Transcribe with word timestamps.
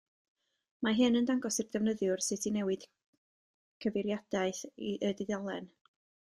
Mae 0.87 0.95
hyn 0.99 1.17
yn 1.19 1.27
dangos 1.31 1.61
i'r 1.63 1.67
defnyddiwr 1.75 2.23
sut 2.29 2.49
i 2.51 2.53
newid 2.57 2.87
cyfeiriadaeth 3.87 4.65
y 4.91 5.15
dudalen. 5.23 5.73